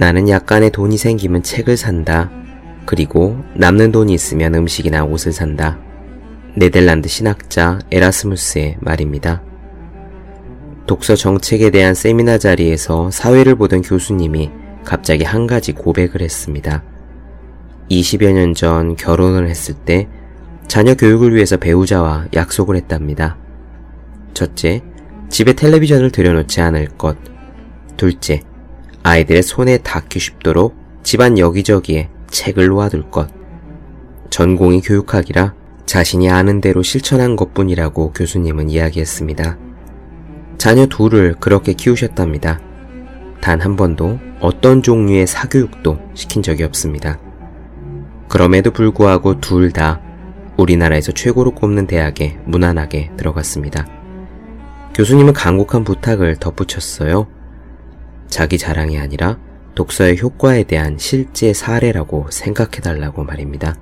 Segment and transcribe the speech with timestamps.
[0.00, 2.30] 나는 약간의 돈이 생기면 책을 산다.
[2.86, 5.78] 그리고 남는 돈이 있으면 음식이나 옷을 산다.
[6.56, 9.42] 네덜란드 신학자 에라스무스의 말입니다.
[10.86, 14.50] 독서 정책에 대한 세미나 자리에서 사회를 보던 교수님이
[14.86, 16.82] 갑자기 한 가지 고백을 했습니다.
[17.90, 20.08] 20여 년 전 결혼을 했을 때
[20.66, 23.36] 자녀 교육을 위해서 배우자와 약속을 했답니다.
[24.32, 24.82] 첫째,
[25.28, 27.18] 집에 텔레비전을 들여놓지 않을 것.
[27.98, 28.40] 둘째,
[29.02, 33.28] 아이들의 손에 닿기 쉽도록 집안 여기저기에 책을 놓아둘 것.
[34.30, 35.54] 전공이 교육학이라
[35.86, 39.58] 자신이 아는 대로 실천한 것 뿐이라고 교수님은 이야기했습니다.
[40.58, 42.60] 자녀 둘을 그렇게 키우셨답니다.
[43.40, 47.18] 단 한 번도 어떤 종류의 사교육도 시킨 적이 없습니다.
[48.28, 50.00] 그럼에도 불구하고 둘 다
[50.58, 53.86] 우리나라에서 최고로 꼽는 대학에 무난하게 들어갔습니다.
[54.94, 57.26] 교수님은 간곡한 부탁을 덧붙였어요.
[58.30, 59.38] 자기 자랑이 아니라
[59.74, 63.76] 독서의 효과에 대한 실제 사례라고 생각해달라고 말입니다.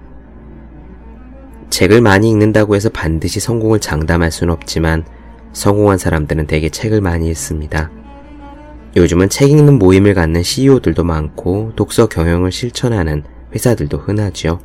[1.71, 5.05] 책을 많이 읽는다고 해서 반드시 성공을 장담할 수는 없지만
[5.53, 7.91] 성공한 사람들은 대개 책을 많이 읽습니다.
[8.97, 13.23] 요즘은 책 읽는 모임을 갖는 CEO들도 많고 독서 경영을 실천하는
[13.55, 14.61] 회사들도 흔하죠.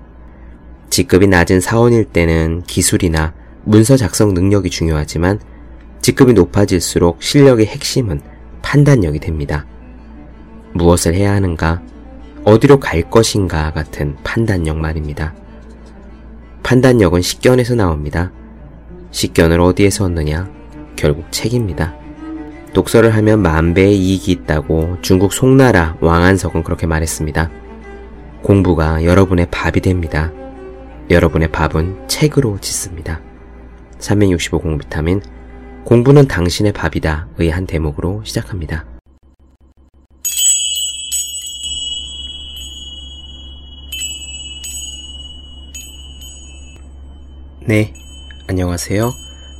[0.89, 5.39] 직급이 낮은 사원일 때는 기술이나 문서 작성 능력이 중요하지만
[6.01, 8.21] 직급이 높아질수록 실력의 핵심은
[8.61, 9.65] 판단력이 됩니다.
[10.73, 11.81] 무엇을 해야 하는가,
[12.43, 15.33] 어디로 갈 것인가 같은 판단력 말입니다.
[16.63, 18.31] 판단력은 식견에서 나옵니다.
[19.11, 20.49] 식견을 어디에서 얻느냐?
[20.95, 21.93] 결국 책입니다.
[22.73, 27.49] 독서를 하면 만배의 이익이 있다고 중국 송나라 왕안석은 그렇게 말했습니다.
[28.41, 30.31] 공부가 여러분의 밥이 됩니다.
[31.09, 33.21] 여러분의 밥은 책으로 짓습니다.
[33.99, 35.21] 365 공비타민
[35.85, 38.92] 공부는 당신의 밥이다 의 한 대목으로 시작합니다.
[47.65, 47.93] 네,
[48.49, 49.09] 안녕하세요.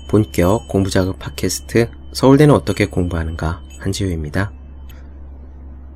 [0.10, 4.52] 본격 공부자극 팟캐스트 서울대는 어떻게 공부하는가 한지우입니다.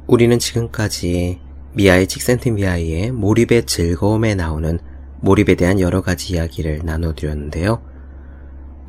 [0.08, 1.42] 우리는 지금까지
[1.74, 4.80] 미아이 칙센트 미아이의 몰입의 즐거움에 나오는
[5.20, 7.84] 몰입에 대한 여러 가지 이야기를 나눠드렸는데요.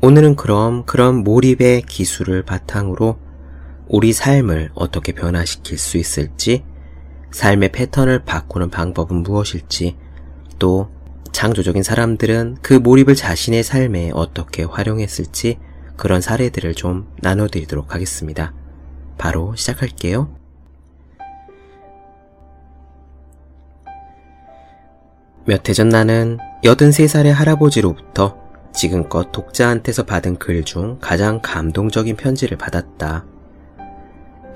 [0.01, 3.19] 오늘은 그럼 그런 몰입의 기술을 바탕으로
[3.89, 6.63] 우리 삶을 어떻게 변화시킬 수 있을지,
[7.31, 9.97] 삶의 패턴을 바꾸는 방법은 무엇일지,
[10.57, 10.89] 또
[11.39, 15.57] 창조적인 사람들은 그 몰입을 자신의 삶에 어떻게 활용했을지
[15.95, 18.53] 그런 사례들을 좀 나눠드리도록 하겠습니다.
[19.17, 20.35] 바로 시작할게요.
[25.45, 28.37] 몇 해 전 나는 83살의 할아버지로부터
[28.73, 33.23] 지금껏 독자한테서 받은 글 중 가장 감동적인 편지를 받았다.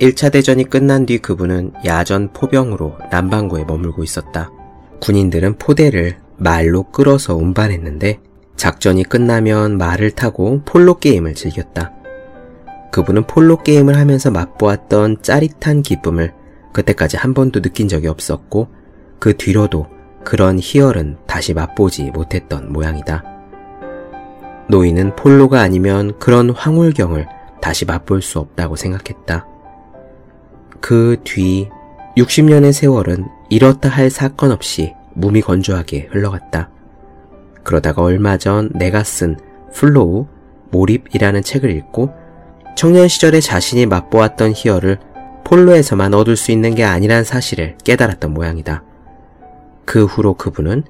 [0.01, 4.51] 1차 대전이 끝난 뒤 그분은 야전 포병으로 남반구에 머물고 있었다.
[5.00, 8.20] 군인들은 포대를 말로 끌어서 운반했는데
[8.56, 11.92] 작전이 끝나면 말을 타고 폴로 게임을 즐겼다.
[12.92, 16.34] 그분은 폴로 게임을 하면서 맛보았던 짜릿한 기쁨을
[16.74, 18.68] 그때까지 한 번도 느낀 적이 없었고
[19.20, 19.88] 그 뒤로도
[20.24, 23.24] 그런 희열은 다시 맛보지 못했던 모양이다.
[24.70, 27.28] 노인은 폴로가 아니면 그런 황홀경을
[27.62, 29.48] 다시 맛볼 수 없다고 생각했다.
[30.80, 31.70] 그 뒤
[32.18, 36.69] 60년의 세월은 이렇다 할 사건 없이 무미건조하게 흘러갔다.
[37.63, 39.38] 그러다가 얼마 전 내가 쓴
[39.74, 40.28] Flow,
[40.72, 42.13] 몰입이라는 책을 읽고
[42.75, 45.00] 청년 시절에 자신이 맛보았던 희열을
[45.44, 48.84] 폴로에서만 얻을 수 있는 게 아니란 사실을 깨달았던 모양이다.
[49.85, 50.84] 그 후로 그분은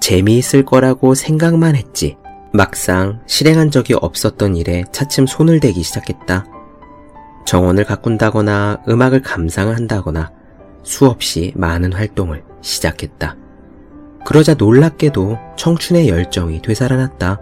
[0.00, 2.16] 재미있을 거라고 생각만 했지
[2.52, 6.46] 막상 실행한 적이 없었던 일에 차츰 손을 대기 시작했다.
[7.46, 10.32] 정원을 가꾼다거나 음악을 감상한다거나
[10.82, 13.36] 수없이 많은 활동을 시작했다.
[14.24, 17.40] 그러자 놀랍게도 청춘의 열정이 되살아났다.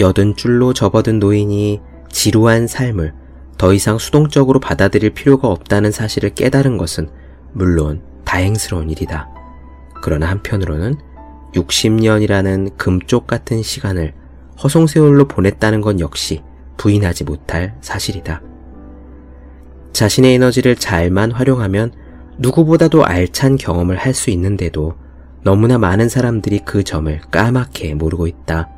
[0.00, 1.80] 여든 줄로 접어든 노인이
[2.10, 3.12] 지루한 삶을
[3.58, 7.08] 더 이상 수동적으로 받아들일 필요가 없다는 사실을 깨달은 것은
[7.52, 9.28] 물론 다행스러운 일이다.
[10.02, 10.96] 그러나 한편으로는
[11.54, 14.12] 60년이라는 금쪽 같은 시간을
[14.62, 16.42] 허송세월로 보냈다는 건 역시
[16.76, 18.42] 부인하지 못할 사실이다.
[19.92, 21.92] 자신의 에너지를 잘만 활용하면
[22.38, 24.94] 누구보다도 알찬 경험을 할 수 있는데도
[25.44, 28.70] 너무나 많은 사람들이 그 점을 까맣게 모르고 있다.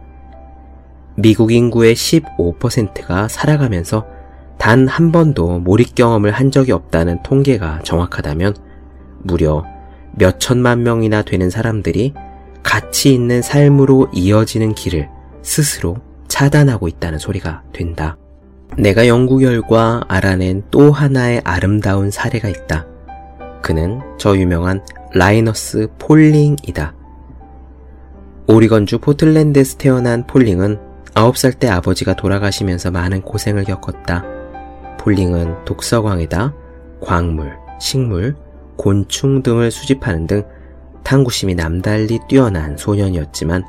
[1.14, 4.06] 미국 인구의 15%가 살아가면서
[4.58, 8.56] 단 한 번도 몰입 경험을 한 적이 없다는 통계가 정확하다면
[9.22, 9.64] 무려
[10.12, 12.14] 몇 천만 명이나 되는 사람들이
[12.62, 15.08] 가치 있는 삶으로 이어지는 길을
[15.42, 18.16] 스스로 차단하고 있다는 소리가 된다.
[18.76, 22.86] 내가 연구 결과 알아낸 또 하나의 아름다운 사례가 있다.
[23.62, 24.84] 그는 저 유명한
[25.16, 26.94] 라이너스 폴링이다.
[28.48, 30.78] 오리건주 포틀랜드에서 태어난 폴링은
[31.14, 34.22] 9살 때 아버지가 돌아가시면서 많은 고생을 겪었다.
[34.98, 36.52] 폴링은 독서광에다
[37.00, 38.36] 광물, 식물,
[38.76, 40.42] 곤충 등을 수집하는 등
[41.02, 43.64] 탐구심이 남달리 뛰어난 소년이었지만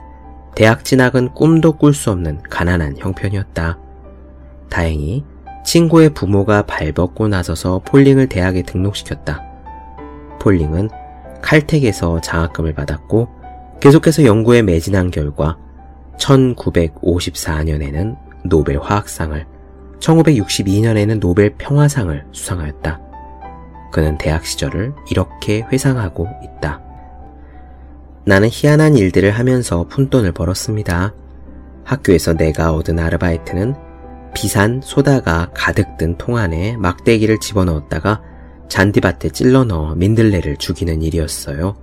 [0.54, 3.80] 대학 진학은 꿈도 꿀 수 없는 가난한 형편이었다.
[4.70, 5.24] 다행히
[5.64, 9.44] 친구의 부모가 발벗고 나서서 폴링을 대학에 등록시켰다.
[10.42, 10.90] 폴링은
[11.42, 13.28] 칼텍에서 장학금을 받았고
[13.80, 15.58] 계속해서 연구에 매진한 결과
[16.18, 19.46] 1954년에는 노벨 화학상을,
[20.00, 23.02] 1962년에는 노벨 평화상을 수상하였다.
[23.92, 26.82] 그는 대학 시절을 이렇게 회상하고 있다.
[28.26, 31.14] 나는 희한한 일들을 하면서 푼돈을 벌었습니다.
[31.84, 33.76] 학교에서 내가 얻은 아르바이트는
[34.34, 38.22] 비산 소다가 가득 든 통 안에 막대기를 집어넣었다가
[38.70, 41.76] 잔디밭에 찔러 넣어 민들레를 죽이는 일이었어요.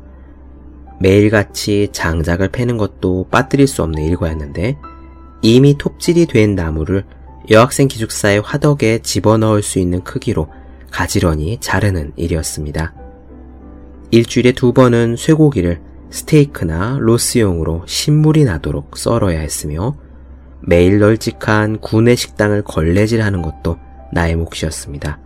[1.00, 4.76] 매일같이 장작을 패는 것도 빠뜨릴 수 없는 일과였는데
[5.42, 7.04] 이미 톱질이 된 나무를
[7.50, 10.48] 여학생 기숙사의 화덕에 집어넣을 수 있는 크기로
[10.90, 12.94] 가지런히 자르는 일이었습니다.
[14.10, 19.96] 일주일에 두 번은 쇠고기를 스테이크나 로스용으로 신물이 나도록 썰어야 했으며
[20.60, 23.76] 매일 널찍한 구내 식당을 걸레질하는 것도
[24.12, 25.23] 나의 몫이었습니다.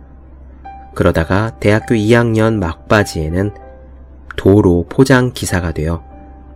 [0.99, 3.51] 그러다가 대학교 2학년 막바지에는
[4.35, 6.03] 도로 포장 기사가 되어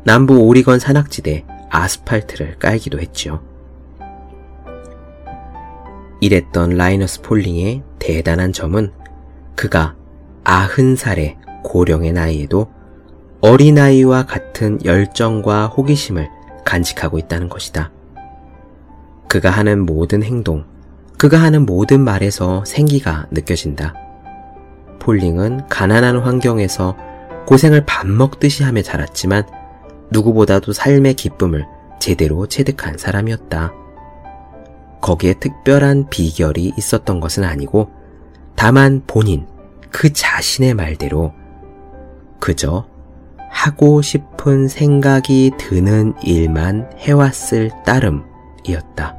[0.03, 3.41] 남부 오리건 산악지대 아스팔트를 깔기도 했지요.
[6.19, 8.91] 이랬던 라이너스 폴링의 대단한 점은
[9.55, 9.95] 그가
[10.43, 12.69] 아흔 살의 고령의 나이에도
[13.39, 16.29] 어린아이와 같은 열정과 호기심을
[16.65, 17.91] 간직하고 있다는 것이다.
[19.29, 20.65] 그가 하는 모든 행동,
[21.17, 24.02] 그가 하는 모든 말에서 생기가 느껴진다.
[25.03, 26.95] 폴링은 가난한 환경에서
[27.45, 29.43] 고생을 밥 먹듯이 하며 자랐지만
[30.11, 31.65] 누구보다도 삶의 기쁨을
[31.99, 33.73] 제대로 체득한 사람이었다.
[35.01, 37.91] 거기에 특별한 비결이 있었던 것은 아니고
[38.55, 39.45] 다만 본인
[39.91, 41.33] 그 자신의 말대로
[42.39, 42.85] 그저
[43.49, 49.17] 하고 싶은 생각이 드는 일만 해왔을 따름이었다.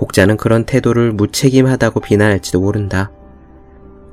[0.00, 3.12] 혹자는 그런 태도를 무책임하다고 비난할지도 모른다.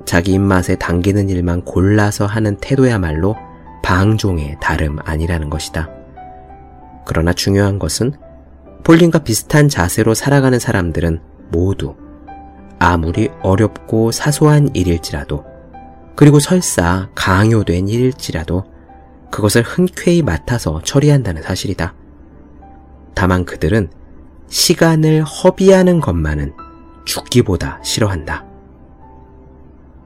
[0.05, 3.35] 자기 입맛에 당기는 일만 골라서 하는 태도야말로
[3.83, 5.89] 방종의 다름 아니라는 것이다.
[7.05, 8.13] 그러나 중요한 것은
[8.83, 11.21] 폴린과 비슷한 자세로 살아가는 사람들은
[11.51, 11.95] 모두
[12.79, 15.45] 아무리 어렵고 사소한 일일지라도
[16.15, 18.65] 그리고 설사 강요된 일일지라도
[19.29, 21.95] 그것을 흔쾌히 맡아서 처리한다는 사실이다.
[23.13, 23.89] 다만 그들은
[24.47, 26.53] 시간을 허비하는 것만은
[27.05, 28.50] 죽기보다 싫어한다.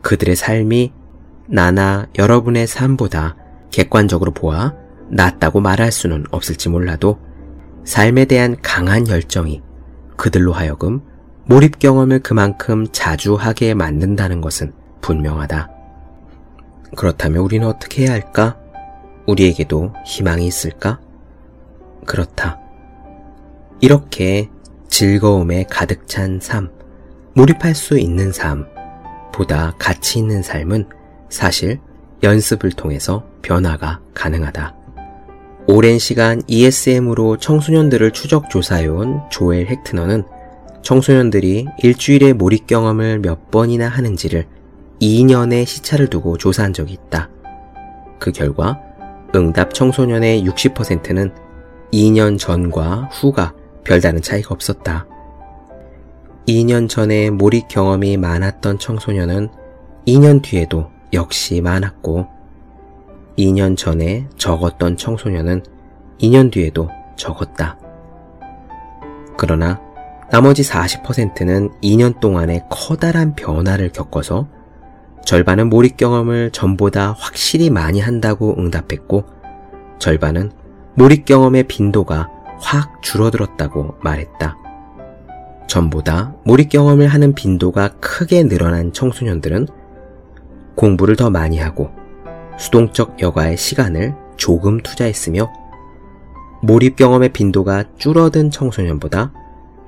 [0.06, 0.94] 그들의 삶이
[1.48, 3.36] 나나 여러분의 삶보다
[3.72, 4.76] 객관적으로 보아
[5.10, 7.18] 낫다고 말할 수는 없을지 몰라도
[7.86, 9.64] 삶에 대한 강한 열정이
[10.16, 11.02] 그들로 하여금
[11.46, 15.72] 몰입 경험을 그만큼 자주 하게 만든다는 것은 분명하다.
[16.96, 18.60] 그렇다면 우리는 어떻게 해야 할까?
[19.26, 21.00] 우리에게도 희망이 있을까?
[22.06, 22.60] 그렇다.
[23.82, 24.52] 이렇게
[24.88, 26.70] 즐거움에 가득 찬 삶,
[27.34, 28.68] 몰입할 수 있는 삶,
[29.36, 30.88] 보다 가치 있는 삶은
[31.28, 31.80] 사실
[32.24, 34.74] 연습을 통해서 변화가 가능하다.
[35.68, 40.24] 오랜 시간 ESM으로 청소년들을 추적 조사해온 조엘 헥트너는
[40.84, 44.48] 청소년들이 일주일의 몰입 경험을 몇 번이나 하는지를
[45.02, 47.30] 2년의 시차를 두고 조사한 적이 있다.
[48.20, 48.80] 그 결과
[49.36, 51.34] 응답 청소년의 60%는
[51.92, 55.08] 2년 전과 후가 별다른 차이가 없었다.
[56.48, 59.50] 2년 전에 몰입 경험이 많았던 청소년은
[60.08, 62.28] 2년 뒤에도 역시 많았고
[63.38, 65.64] 2년 전에 적었던 청소년은
[66.22, 67.78] 2년 뒤에도 적었다.
[69.38, 69.82] 그러나
[70.32, 74.48] 나머지 40%는 2년 동안에 커다란 변화를 겪어서
[75.26, 79.26] 절반은 몰입 경험을 전보다 확실히 많이 한다고 응답했고
[79.98, 80.52] 절반은
[80.94, 84.65] 몰입 경험의 빈도가 확 줄어들었다고 말했다.
[85.68, 89.68] 전보다 몰입 경험을 하는 빈도가 크게 늘어난 청소년들은
[90.76, 91.90] 공부를 더 많이 하고
[92.58, 95.52] 수동적 여가의 시간을 조금 투자했으며
[96.62, 99.34] 몰입 경험의 빈도가 줄어든 청소년보다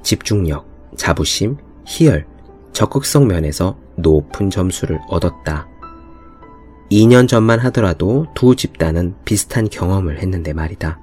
[0.04, 0.66] 집중력,
[0.96, 2.26] 자부심, 희열,
[2.72, 5.68] 적극성 면에서 높은 점수를 얻었다.
[6.92, 11.00] 2년 전만 하더라도 두 집단은 비슷한 경험을 했는데 말이다.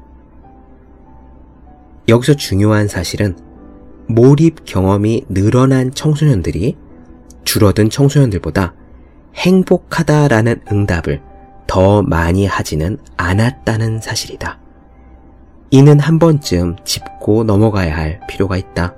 [2.08, 3.36] 여기서 중요한 사실은
[4.06, 6.76] 몰입 경험이 늘어난 청소년들이
[7.44, 8.74] 줄어든 청소년들보다
[9.34, 11.22] 행복하다라는 응답을
[11.66, 14.58] 더 많이 하지는 않았다는 사실이다.
[15.70, 18.94] 이는 한 번쯤 짚고 넘어가야 할 필요가 있다.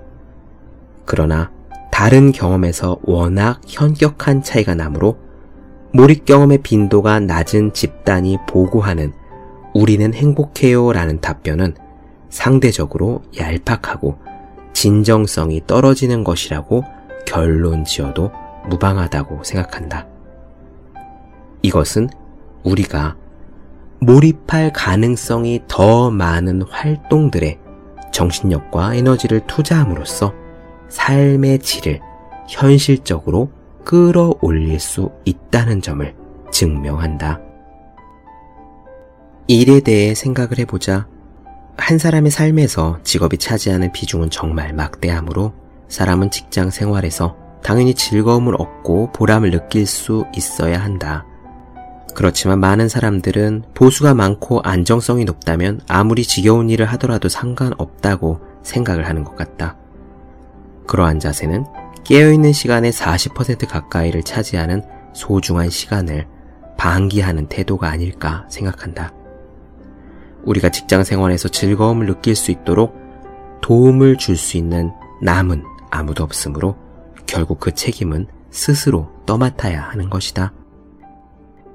[1.04, 1.50] 그러나
[1.90, 5.18] 다른 경험에서 워낙 현격한 차이가 나므로
[5.92, 9.12] 몰입 경험의 빈도가 낮은 집단이 보고하는
[9.72, 11.74] 우리는 행복해요 라는 답변은
[12.28, 14.18] 상대적으로 얄팍하고
[14.76, 16.84] 진정성이 떨어지는 것이라고
[17.24, 18.30] 결론 지어도
[18.68, 20.06] 무방하다고 생각한다.
[21.62, 22.10] 이것은
[22.62, 23.16] 우리가
[24.00, 27.58] 몰입할 가능성이 더 많은 활동들에
[28.12, 30.34] 정신력과 에너지를 투자함으로써
[30.90, 32.00] 삶의 질을
[32.46, 33.48] 현실적으로
[33.82, 36.14] 끌어올릴 수 있다는 점을
[36.50, 37.40] 증명한다.
[39.46, 41.06] 일에 대해 생각을 해보자
[41.76, 45.52] 한 사람의 삶에서 직업이 차지하는 비중은 정말 막대하므로
[45.88, 51.24] 사람은 직장 생활에서 당연히 즐거움을 얻고 보람을 느낄 수 있어야 한다.
[52.14, 59.36] 그렇지만 많은 사람들은 보수가 많고 안정성이 높다면 아무리 지겨운 일을 하더라도 상관없다고 생각을 하는 것
[59.36, 59.76] 같다.
[60.86, 61.66] 그러한 자세는
[62.04, 66.26] 깨어있는 시간의 40% 가까이를 차지하는 소중한 시간을
[66.78, 69.12] 방기하는 태도가 아닐까 생각한다.
[70.44, 72.96] 우리가 직장 생활에서 즐거움을 느낄 수 있도록
[73.62, 76.76] 도움을 줄 수 있는 남은 아무도 없으므로
[77.26, 80.52] 결국 그 책임은 스스로 떠맡아야 하는 것이다.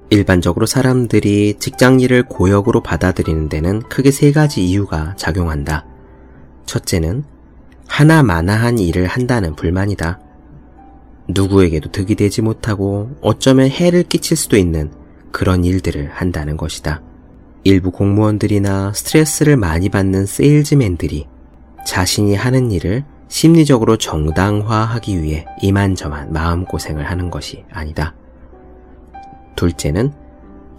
[0.10, 5.86] 일반적으로 사람들이 직장 일을 고역으로 받아들이는 데는 크게 세 가지 이유가 작용한다.
[6.66, 7.24] 첫째는
[7.88, 10.20] 하나마나한 일을 한다는 불만이다.
[11.30, 14.92] 누구에게도 득이 되지 못하고 어쩌면 해를 끼칠 수도 있는
[15.32, 17.02] 그런 일들을 한다는 것이다.
[17.64, 21.28] 일부 공무원들이나 스트레스를 많이 받는 세일즈맨들이
[21.86, 28.14] 자신이 하는 일을 심리적으로 정당화하기 위해 이만저만 마음고생을 하는 것이 아니다.
[29.56, 30.12] 둘째는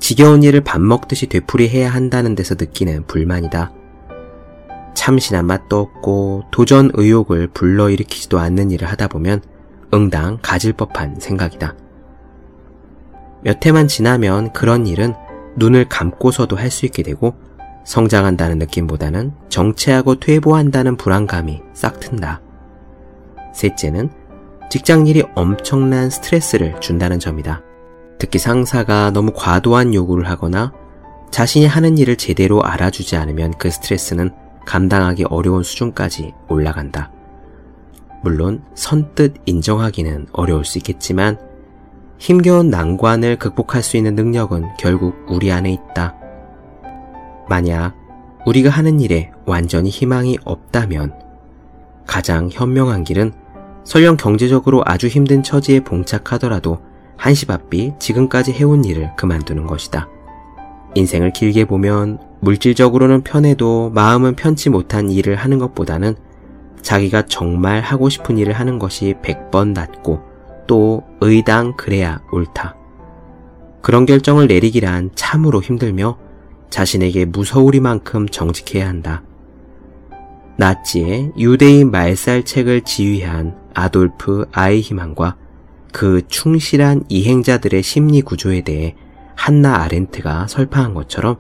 [0.01, 3.73] 지겨운 일을 밥 먹듯이 되풀이해야 한다는 데서 느끼는 불만이다.
[4.95, 9.41] 참신한 맛도 없고 도전 의욕을 불러일으키지도 않는 일을 하다 보면
[9.95, 11.77] 응당 가질 법한 생각이다.
[13.43, 15.15] 몇 해만 지나면 그런 일은
[15.57, 17.35] 눈을 감고서도 할 수 있게 되고
[17.85, 22.41] 성장한다는 느낌보다는 정체하고 퇴보한다는 불안감이 싹 튼다.
[23.55, 24.11] 셋째는
[24.71, 27.63] 직장 일이 엄청난 스트레스를 준다는 점이다.
[28.19, 30.73] 특히 상사가 너무 과도한 요구를 하거나
[31.31, 34.31] 자신이 하는 일을 제대로 알아주지 않으면 그 스트레스는
[34.65, 37.11] 감당하기 어려운 수준까지 올라간다.
[38.23, 41.39] 물론 선뜻 인정하기는 어려울 수 있겠지만
[42.23, 46.15] 힘겨운 난관을 극복할 수 있는 능력은 결국 우리 안에 있다.
[47.49, 47.97] 만약
[48.47, 51.15] 우리가 하는 일에 완전히 희망이 없다면
[52.07, 53.33] 가장 현명한 길은
[53.83, 56.79] 설령 경제적으로 아주 힘든 처지에 봉착하더라도
[57.17, 60.09] 한시바삐 지금까지 해온 일을 그만두는 것이다.
[60.95, 66.15] 인생을 길게 보면 물질적으로는 편해도 마음은 편치 못한 일을 하는 것보다는
[66.83, 70.32] 자기가 정말 하고 싶은 일을 하는 것이 100번 낫고
[70.67, 72.77] 또 의당 그래야 옳다.
[73.81, 76.19] 그런 결정을 내리기란 참으로 힘들며
[76.71, 79.23] 자신에게 무서우리만큼 정직해야 한다.
[80.57, 85.37] 나치의 유대인 말살책을 지휘한 아돌프 아이히만과
[85.93, 88.95] 그 충실한 이행자들의 심리 구조에 대해
[89.35, 91.39] 한나 아렌트가 설파한 것처럼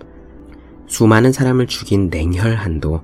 [0.88, 3.02] 수많은 사람을 죽인 냉혈한도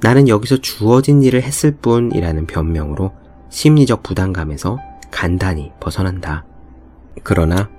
[0.00, 3.12] 나는 여기서 주어진 일을 했을 뿐이라는 변명으로
[3.48, 4.78] 심리적 부담감에서
[5.12, 6.44] 간단히 벗어난다.
[7.22, 7.70] 그러나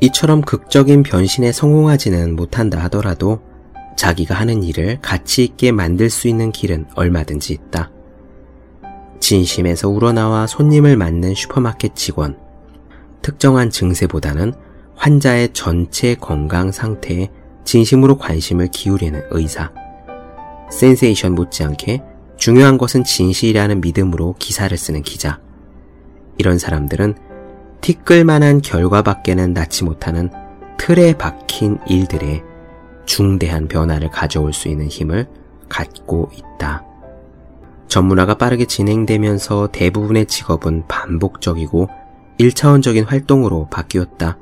[0.00, 3.40] 이처럼 극적인 변신에 성공하지는 못한다 하더라도
[3.96, 7.90] 자기가 하는 일을 가치 있게 만들 수 있는 길은 얼마든지 있다.
[9.20, 12.36] 진심에서 우러나와 손님을 맞는 슈퍼마켓 직원,
[13.22, 14.52] 특정한 증세보다는
[14.96, 17.30] 환자의 전체 건강 상태에
[17.64, 19.72] 진심으로 관심을 기울이는 의사,
[20.70, 22.02] 센세이션 못지않게
[22.36, 25.40] 중요한 것은 진실이라는 믿음으로 기사를 쓰는 기자,
[26.38, 27.14] 이런 사람들은
[27.80, 30.30] 티끌만한 결과밖에는 낳지 못하는
[30.78, 32.42] 틀에 박힌 일들에
[33.06, 35.26] 중대한 변화를 가져올 수 있는 힘을
[35.68, 36.84] 갖고 있다.
[37.88, 41.88] 전문화가 빠르게 진행되면서 대부분의 직업은 반복적이고
[42.40, 44.38] 1차원적인 활동으로 바뀌었다.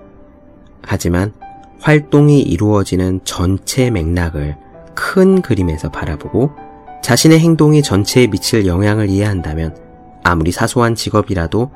[0.82, 1.32] 하지만
[1.80, 4.56] 활동이 이루어지는 전체 맥락을
[4.94, 6.52] 큰 그림에서 바라보고
[7.02, 9.76] 자신의 행동이 전체에 미칠 영향을 이해한다면
[10.22, 11.70] 아무리 사소한 직업이라도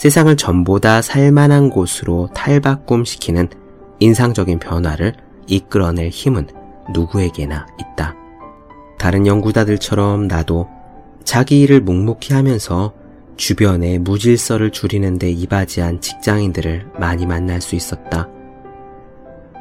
[0.00, 3.50] 세상을 전보다 살만한 곳으로 탈바꿈시키는
[3.98, 5.12] 인상적인 변화를
[5.46, 6.46] 이끌어낼 힘은
[6.94, 8.14] 누구에게나 있다.
[8.98, 10.68] 다른 연구자들처럼 나도
[11.22, 12.94] 자기 일을 묵묵히 하면서
[13.36, 18.26] 주변의 무질서를 줄이는데 이바지한 직장인들을 많이 만날 수 있었다.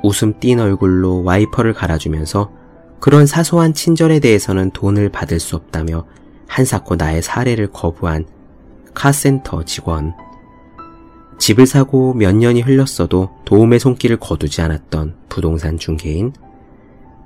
[0.04, 2.50] 웃음 띤 얼굴로 와이퍼를 갈아주면서
[3.02, 6.06] 그런 사소한 친절에 대해서는 돈을 받을 수 없다며
[6.48, 8.26] 한사코 나의 사례를 거부한
[8.94, 10.14] 카센터 직원.
[11.40, 16.34] 집을 사고 몇 년이 흘렀어도 도움의 손길을 거두지 않았던 부동산 중개인.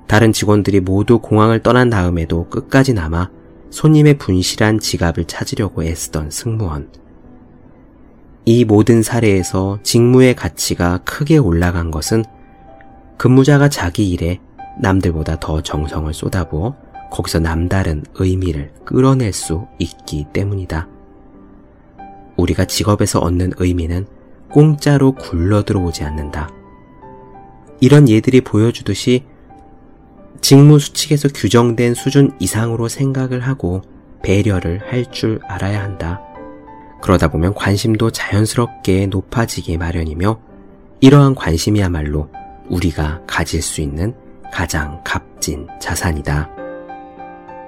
[0.07, 3.31] 다른 직원들이 모두 공항을 떠난 다음에도 끝까지 남아
[3.71, 6.89] 손님의 분실한 지갑을 찾으려고 애쓰던 승무원.
[8.45, 12.23] 이 모든 사례에서 직무의 가치가 크게 올라간 것은
[13.17, 14.39] 근무자가 자기 일에
[14.79, 16.75] 남들보다 더 정성을 쏟아부어
[17.09, 20.92] 거기서 남다른 의미를 끌어낼 수 있기 때문이다.
[22.37, 24.05] 우리가 직업에서 얻는 의미는
[24.49, 26.49] 공짜로 굴러 들어오지 않는다.
[27.79, 29.25] 이런 예들이 보여주듯이
[30.41, 33.81] 직무 수칙에서 규정된 수준 이상으로 생각을 하고
[34.21, 36.21] 배려를 할 줄 알아야 한다.
[37.01, 40.39] 그러다 보면 관심도 자연스럽게 높아지기 마련이며
[41.01, 42.29] 이러한 관심이야말로
[42.69, 44.13] 우리가 가질 수 있는
[44.51, 46.49] 가장 값진 자산이다.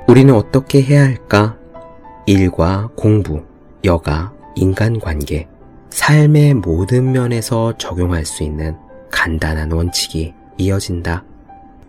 [0.07, 1.57] 우리는 어떻게 해야 할까?
[2.25, 3.43] 일과 공부,
[3.83, 5.47] 여가, 인간관계,
[5.89, 8.75] 삶의 모든 면에서 적용할 수 있는
[9.11, 11.23] 간단한 원칙이 이어진다.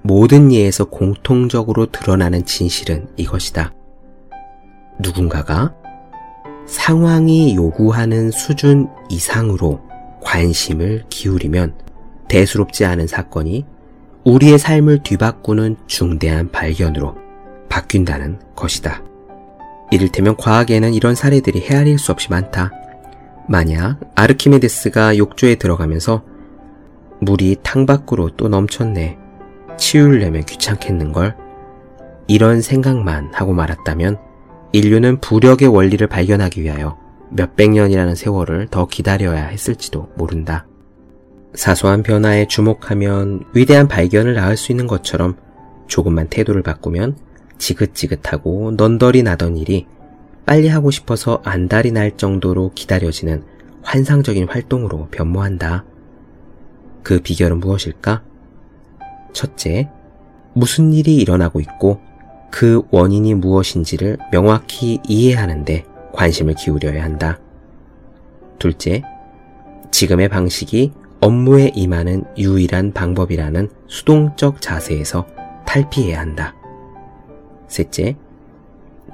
[0.03, 3.73] 모든 예에서 공통적으로 드러나는 진실은 이것이다.
[5.01, 5.75] 누군가가
[6.67, 9.81] 상황이 요구하는 수준 이상으로
[10.23, 11.75] 관심을 기울이면
[12.29, 13.65] 대수롭지 않은 사건이
[14.25, 17.15] 우리의 삶을 뒤바꾸는 중대한 발견으로
[17.69, 19.06] 바뀐다는 것이다.
[19.91, 22.71] 이를테면 과학에는 이런 사례들이 헤아릴 수 없이 많다.
[23.49, 26.25] 만약 아르키메데스가 욕조에 들어가면서
[27.21, 29.19] 물이 탕 밖으로 또 넘쳤네.
[29.79, 31.37] 치우려면 귀찮겠는걸?
[32.29, 34.19] 이런 생각만 하고 말았다면
[34.73, 36.99] 인류는 부력의 원리를 발견하기 위하여
[37.31, 40.67] 몇백 년이라는 세월을 더 기다려야 했을지도 모른다.
[41.55, 45.37] 사소한 변화에 주목하면 위대한 발견을 낳을 수 있는 것처럼
[45.87, 47.17] 조금만 태도를 바꾸면
[47.59, 49.87] 지긋지긋하고 넌덜이 나던 일이
[50.45, 53.45] 빨리 하고 싶어서 안달이 날 정도로 기다려지는
[53.83, 55.85] 환상적인 활동으로 변모한다.
[57.03, 58.23] 그 비결은 무엇일까?
[59.33, 59.91] 첫째,
[60.55, 62.01] 무슨 일이 일어나고 있고
[62.51, 67.39] 그 원인이 무엇인지를 명확히 이해하는데 관심을 기울여야 한다.
[68.59, 69.03] 둘째,
[69.91, 75.27] 지금의 방식이 업무에 임하는 유일한 방법이라는 수동적 자세에서
[75.67, 76.56] 탈피해야 한다.
[77.69, 78.17] 셋째,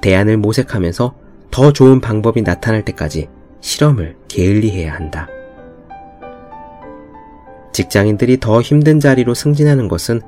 [0.01, 1.15] 대안을 모색하면서
[1.51, 3.29] 더 좋은 방법이 나타날 때까지
[3.61, 5.29] 실험을 게을리해야 한다.
[7.73, 10.21] 직장인들이 더 힘든 자리로 승진하는 것은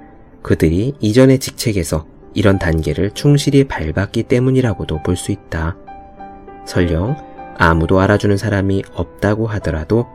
[0.43, 5.77] 그들이 이전의 직책에서 이런 단계를 충실히 밟았기 때문이라고도 볼 수 있다.
[6.67, 7.17] 설령
[7.57, 10.07] 아무도 알아주는 사람이 없다고 하더라도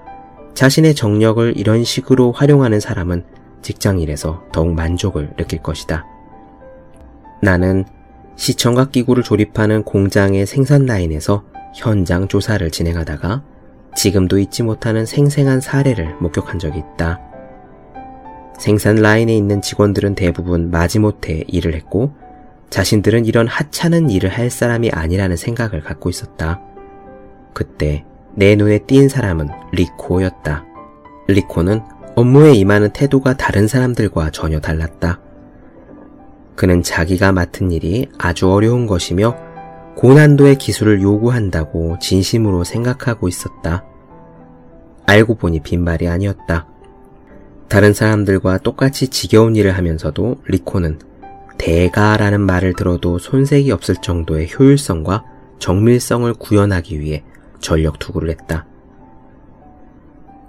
[0.54, 3.24] 자신의 정력을 이런 식으로 활용하는 사람은
[3.62, 6.06] 직장일에서 더욱 만족을 느낄 것이다.
[7.42, 7.86] 나는
[8.40, 11.44] 시청각 기구를 조립하는 공장의 생산 라인에서
[11.76, 13.44] 현장 조사를 진행하다가
[13.98, 17.20] 지금도 잊지 못하는 생생한 사례를 목격한 적이 있다.
[18.58, 22.14] 생산 라인에 있는 직원들은 대부분 마지못해 일을 했고
[22.70, 26.62] 자신들은 이런 하찮은 일을 할 사람이 아니라는 생각을 갖고 있었다.
[27.54, 30.64] 그때 내 눈에 띈 사람은 리코였다.
[31.28, 31.82] 리코는
[32.16, 35.20] 업무에 임하는 태도가 다른 사람들과 전혀 달랐다.
[36.60, 39.38] 그는 자기가 맡은 일이 아주 어려운 것이며
[39.96, 43.86] 고난도의 기술을 요구한다고 진심으로 생각하고 있었다.
[45.06, 46.68] 알고 보니 빈말이 아니었다.
[47.70, 51.00] 다른 사람들과 똑같이 지겨운 일을 하면서도 리코는
[51.58, 55.24] 대가라는 말을 들어도 손색이 없을 정도의 효율성과
[55.60, 57.24] 정밀성을 구현하기 위해
[57.62, 58.66] 전력 투구를 했다.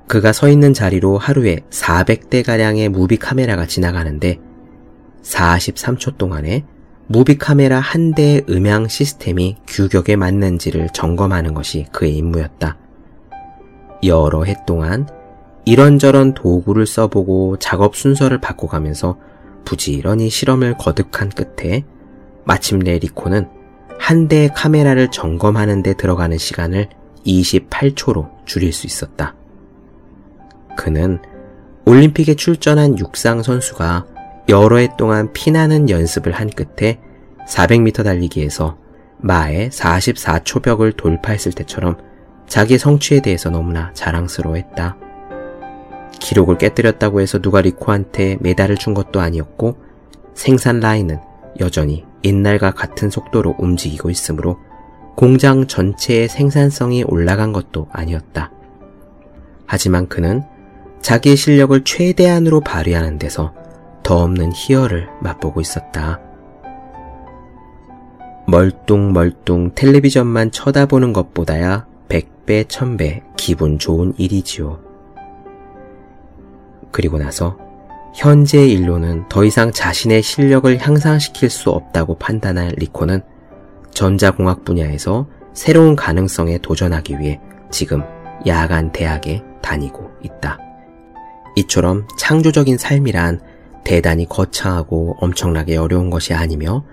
[0.08, 4.49] 그가 서 있는 자리로 하루에 400대가량의 무비 카메라가 지나가는데
[5.22, 6.64] 43초 동안에
[7.06, 12.76] 무비 카메라 한 대의 음향 시스템이 규격에 맞는지를 점검하는 것이 그의 임무였다.
[14.04, 15.08] 여러 해 동안
[15.64, 19.18] 이런저런 도구를 써보고 작업 순서를 바꿔가면서
[19.64, 21.84] 부지런히 실험을 거듭한 끝에
[22.44, 23.48] 마침내 리코는
[23.98, 26.88] 한 대의 카메라를 점검하는 데 들어가는 시간을
[27.26, 29.34] 28초로 줄일 수 있었다.
[30.76, 31.20] 그는
[31.84, 34.06] 올림픽에 출전한 육상 선수가
[34.50, 36.98] 여러 해 동안 피나는 연습을 한 끝에
[37.48, 38.76] 400m 달리기에서
[39.18, 41.96] 마의 44초 벽을 돌파했을 때처럼
[42.48, 44.96] 자기 성취에 대해서 너무나 자랑스러워했다.
[46.18, 49.76] 기록을 깨뜨렸다고 해서 누가 리코한테 메달을 준 것도 아니었고
[50.34, 51.20] 생산 라인은
[51.60, 54.58] 여전히 옛날과 같은 속도로 움직이고 있으므로
[55.14, 58.50] 공장 전체의 생산성이 올라간 것도 아니었다.
[59.66, 60.42] 하지만 그는
[61.02, 63.54] 자기의 실력을 최대한으로 발휘하는 데서
[64.10, 66.18] 더 없는 희열을 맛보고 있었다.
[68.48, 74.80] 멀뚱멀뚱 텔레비전만 쳐다보는 것보다야 100배, 1000배 기분 좋은 일이지요.
[76.90, 77.56] 그리고 나서
[78.16, 83.22] 현재의 일로는 더 이상 자신의 실력을 향상시킬 수 없다고 판단한 리코는
[83.92, 88.02] 전자공학 분야에서 새로운 가능성에 도전하기 위해 지금
[88.44, 90.58] 야간 대학에 다니고 있다.
[91.54, 93.49] 이처럼 창조적인 삶이란
[93.84, 96.84] 대단히 거창하고 엄청나게 어려운 것이 아니며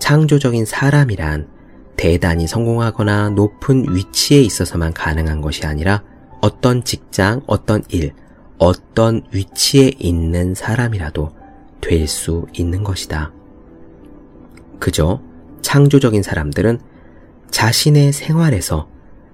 [0.00, 1.48] 창조적인 사람이란
[1.96, 6.02] 대단히 성공하거나 높은 위치에 있어서만 가능한 것이 아니라
[6.40, 8.12] 어떤 직장, 어떤 일,
[8.58, 11.32] 어떤 위치에 있는 사람이라도
[11.80, 13.32] 될 수 있는 것이다.
[14.78, 15.20] 그저
[15.62, 16.80] 창조적인 사람들은
[17.50, 18.88] 자신의 생활에서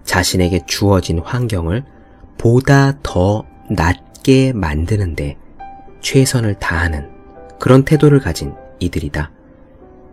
[0.04, 1.84] 자신에게 주어진 환경을
[2.38, 5.36] 보다 더 낮게 만드는데
[6.00, 7.08] 최선을 다하는
[7.58, 9.30] 그런 태도를 가진 이들이다.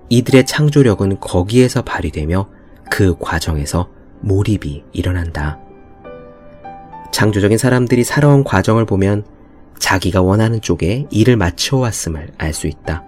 [0.09, 2.49] 이들의 창조력은 거기에서 발휘되며
[2.89, 3.89] 그 과정에서
[4.21, 5.59] 몰입이 일어난다.
[7.11, 9.25] 창조적인 사람들이 살아온 과정을 보면
[9.79, 13.03] 자기가 원하는 쪽에 일을 맞춰왔음을 알 수 있다.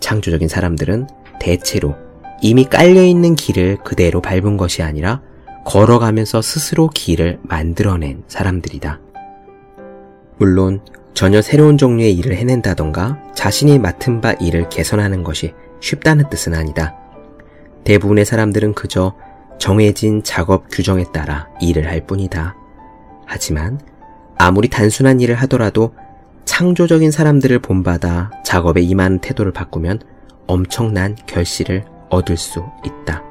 [0.00, 1.06] 창조적인 사람들은
[1.38, 1.96] 대체로
[2.42, 5.20] 이미 깔려있는 길을 그대로 밟은 것이 아니라
[5.64, 8.98] 걸어가면서 스스로 길을 만들어낸 사람들이다.
[10.38, 10.80] 물론
[11.14, 16.94] 전혀 새로운 종류의 일을 해낸다던가 자신이 맡은 바 일을 개선하는 것이 쉽다는 뜻은 아니다.
[17.84, 19.14] 대부분의 사람들은 그저
[19.58, 22.54] 정해진 작업 규정에 따라 일을 할 뿐이다.
[23.26, 23.80] 하지만
[24.38, 25.94] 아무리 단순한 일을 하더라도
[26.46, 30.00] 창조적인 사람들을 본받아 작업에 임하는 태도를 바꾸면
[30.46, 33.22] 엄청난 결실을 얻을 수 있다.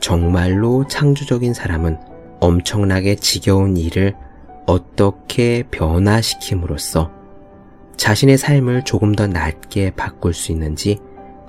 [0.00, 1.98] 정말로 창조적인 사람은
[2.40, 4.14] 엄청나게 지겨운 일을
[4.70, 7.10] 어떻게 변화시킴으로써
[7.96, 10.98] 자신의 삶을 조금 더 낫게 바꿀 수 있는지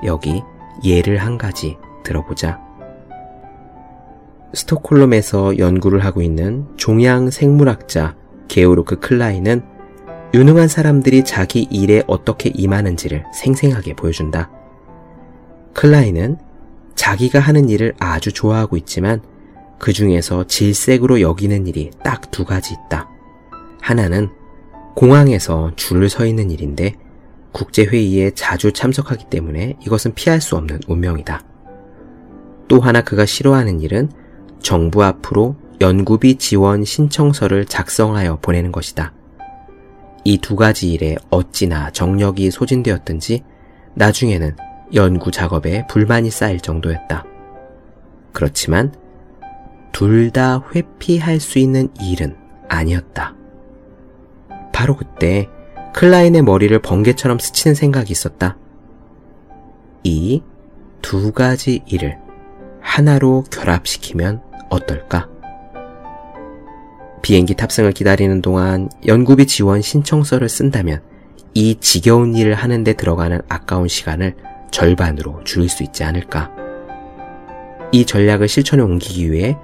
[0.04, 0.42] 여기
[0.84, 2.60] 예를 한 가지 들어보자.
[4.54, 8.16] 스톡홀름에서 연구를 하고 있는 종양 생물학자
[8.48, 9.62] 게오르크 클라인은
[10.34, 14.50] 유능한 사람들이 자기 일에 어떻게 임하는지를 생생하게 보여준다.
[15.74, 16.38] 클라인은
[16.96, 19.22] 자기가 하는 일을 아주 좋아하고 있지만
[19.78, 23.11] 그 중에서 질색으로 여기는 일이 딱 두 가지 있다.
[23.82, 24.30] 하나는
[24.96, 26.96] 공항에서 줄을 서 있는 일인데
[27.52, 31.44] 국제회의에 자주 참석하기 때문에 이것은 피할 수 없는 운명이다.
[32.68, 34.10] 또 하나 그가 싫어하는 일은
[34.62, 39.14] 정부 앞으로 연구비 지원 신청서를 작성하여 보내는 것이다.
[40.24, 43.44] 이 두 가지 일에 어찌나 정력이 소진되었든지
[43.96, 44.56] 나중에는
[44.94, 47.26] 연구 작업에 불만이 쌓일 정도였다.
[48.32, 48.94] 그렇지만
[49.92, 52.38] 둘 다 회피할 수 있는 일은
[52.70, 53.36] 아니었다.
[54.82, 55.48] 바로 그때
[55.94, 58.58] 클라인의 머리를 번개처럼 스치는 생각이 있었다.
[60.04, 60.42] 이
[61.04, 62.18] 두 가지 일을
[62.80, 64.42] 하나로 결합시키면
[64.72, 65.30] 어떨까?
[67.22, 71.04] 비행기 탑승을 기다리는 동안 연구비 지원 신청서를 쓴다면
[71.54, 74.36] 이 지겨운 일을 하는데 들어가는 아까운 시간을
[74.72, 76.50] 절반으로 줄일 수 있지 않을까?
[77.92, 79.58] 이 전략을 실천에 옮기기 위해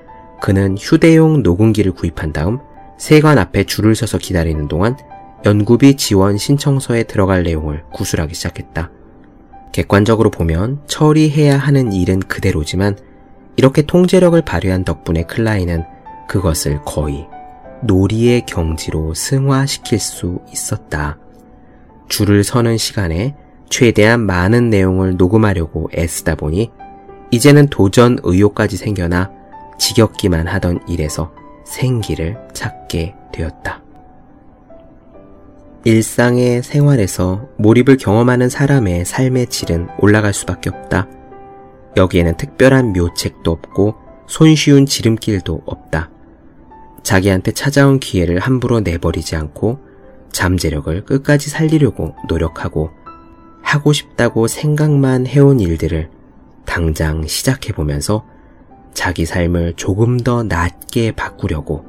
[0.44, 2.60] 그는 휴대용 녹음기를 구입한 다음
[2.98, 4.98] 세관 앞에 줄을 서서 기다리는 동안
[5.46, 8.92] 연구비 지원 신청서에 들어갈 내용을 구술하기 시작했다.
[9.72, 12.98] 객관적으로 보면 처리해야 하는 일은 그대로지만
[13.56, 15.84] 이렇게 통제력을 발휘한 덕분에 클라인은
[16.28, 17.28] 그것을 거의
[17.84, 21.18] 놀이의 경지로 승화시킬 수 있었다.
[22.10, 23.36] 줄을 서는 시간에
[23.70, 26.72] 최대한 많은 내용을 녹음하려고 애쓰다 보니
[27.32, 29.32] 이제는 도전 의욕까지 생겨나
[29.78, 31.32] 지겹기만 하던 일에서
[31.68, 33.82] 생기를 찾게 되었다.
[35.84, 41.08] 일상의 생활에서 몰입을 경험하는 사람의 삶의 질은 올라갈 수밖에 없다.
[41.96, 43.96] 여기에는 특별한 묘책도 없고
[44.28, 46.10] 손쉬운 지름길도 없다.
[47.04, 49.80] 자기한테 찾아온 기회를 함부로 내버리지 않고
[50.32, 52.90] 잠재력을 끝까지 살리려고 노력하고
[53.62, 56.10] 하고 싶다고 생각만 해온 일들을
[56.66, 58.26] 당장 시작해보면서
[58.98, 61.86] 자기 삶을 조금 더 낫게 바꾸려고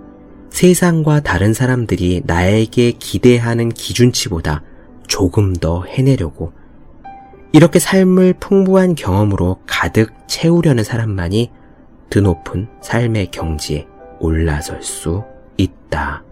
[0.51, 4.63] 세상과 다른 사람들이 나에게 기대하는 기준치보다
[5.07, 6.53] 조금 더 해내려고
[7.53, 11.51] 이렇게 삶을 풍부한 경험으로 가득 채우려는 사람만이
[12.11, 13.87] 드높은 삶의 경지에
[14.21, 15.25] 올라설 수
[15.57, 16.28] 있다.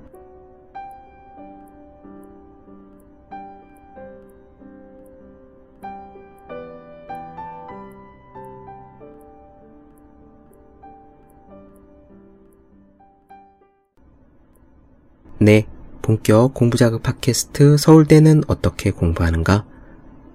[15.38, 15.66] 네,
[16.00, 19.66] 본격 공부자극 팟캐스트 서울대는 어떻게 공부하는가?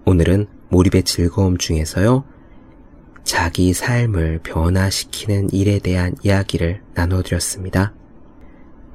[0.05, 2.23] 오늘은 몰입의 즐거움 중에서요.
[3.23, 7.95] 자기 삶을 변화시키는 일에 대한 이야기를 나눠드렸습니다.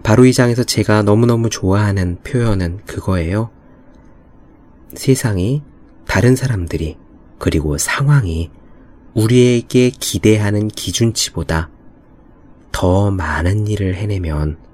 [0.04, 3.50] 바로 이 장에서 제가 너무너무 좋아하는 표현은 그거예요.
[4.94, 5.64] 세상이
[6.06, 6.98] 다른 사람들이
[7.40, 8.52] 그리고 상황이
[9.14, 11.70] 우리에게 기대하는 기준치보다
[12.70, 14.65] 더 많은 일을 해내면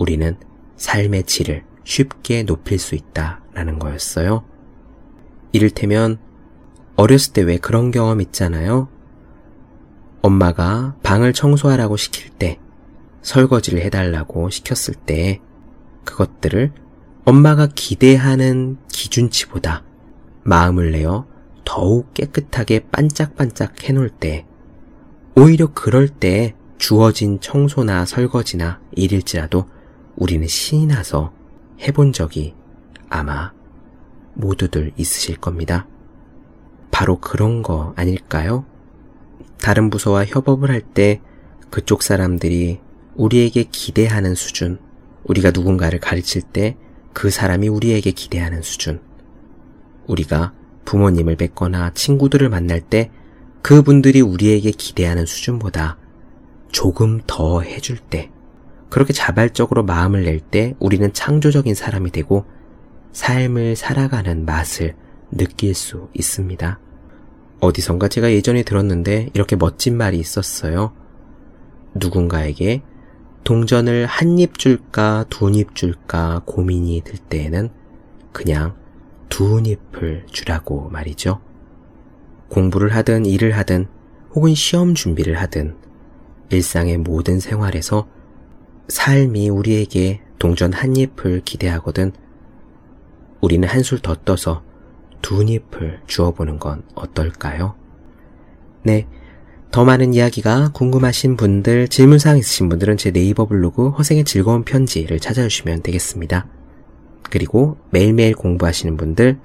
[0.00, 0.36] 우리는
[0.76, 4.44] 삶의 질을 쉽게 높일 수 있다라는 거였어요.
[5.52, 6.18] 이를테면
[6.96, 8.88] 어렸을 때 왜 그런 경험 있잖아요.
[10.22, 12.58] 엄마가 방을 청소하라고 시킬 때
[13.22, 15.40] 설거지를 해달라고 시켰을 때
[16.04, 16.72] 그것들을
[17.26, 19.84] 엄마가 기대하는 기준치보다
[20.42, 21.26] 마음을 내어
[21.64, 24.46] 더욱 깨끗하게 반짝반짝 해놓을 때
[25.36, 29.66] 오히려 그럴 때 주어진 청소나 설거지나 일일지라도
[30.20, 31.32] 우리는 신이 나서
[31.80, 32.54] 해본 적이
[33.08, 33.52] 아마
[34.34, 35.88] 모두들 있으실 겁니다.
[36.92, 38.64] 바로 그런 거 아닐까요?
[39.58, 41.20] 다른 부서와 협업을 할 때
[41.70, 42.78] 그쪽 사람들이
[43.16, 44.78] 우리에게 기대하는 수준,
[45.24, 46.76] 우리가 누군가를 가르칠 때
[47.12, 49.00] 그 사람이 우리에게 기대하는 수준,
[50.06, 50.52] 우리가
[50.84, 53.10] 부모님을 뵙거나 친구들을 만날 때
[53.62, 55.98] 그분들이 우리에게 기대하는 수준보다
[56.70, 58.30] 조금 더 해줄 때,
[58.90, 62.44] 그렇게 자발적으로 마음을 낼 때 우리는 창조적인 사람이 되고
[63.12, 64.94] 삶을 살아가는 맛을
[65.30, 66.80] 느낄 수 있습니다.
[67.60, 70.92] 어디선가 제가 예전에 들었는데 이렇게 멋진 말이 있었어요.
[71.94, 72.82] 누군가에게
[73.44, 77.70] 동전을 한 입 줄까 두 입 줄까 고민이 들 때에는
[78.32, 78.74] 그냥
[79.28, 81.40] 두 입을 주라고 말이죠.
[82.48, 83.86] 공부를 하든 일을 하든
[84.34, 85.76] 혹은 시험 준비를 하든
[86.50, 88.08] 일상의 모든 생활에서
[88.90, 92.12] 삶이 우리에게 동전 한 잎을 기대하거든
[93.40, 94.62] 우리는 한술 더 떠서
[95.22, 97.74] 두 잎을 주어보는 건 어떨까요?
[98.82, 99.06] 네.
[99.70, 105.82] 더 많은 이야기가 궁금하신 분들, 질문사항 있으신 분들은 제 네이버 블로그 허생의 즐거운 편지를 찾아주시면
[105.82, 106.48] 되겠습니다.
[107.22, 109.38] 그리고 매일매일 공부하시는 분들,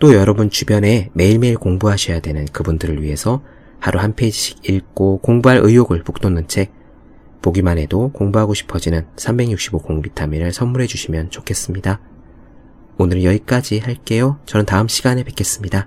[0.00, 3.42] 또 여러분 주변에 매일매일 공부하셔야 되는 그분들을 위해서
[3.78, 6.72] 하루 한 페이지씩 읽고 공부할 의욕을 북돋는 책,
[7.42, 12.00] 보기만 해도 공부하고 싶어지는 365 공비타민을 선물해 주시면 좋겠습니다.
[12.98, 14.38] 오늘은 여기까지 할게요.
[14.46, 15.86] 저는 다음 시간에 뵙겠습니다.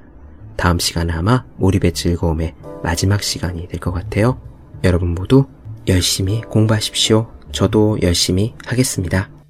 [0.56, 4.40] 다음 시간은 아마 몰입의 즐거움의 마지막 시간이 될 것 같아요.
[4.84, 5.46] 여러분 모두
[5.88, 7.30] 열심히 공부하십시오.
[7.52, 9.41] 저도 열심히 하겠습니다.